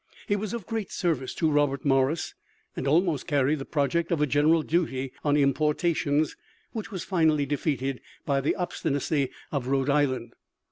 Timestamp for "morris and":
1.85-2.87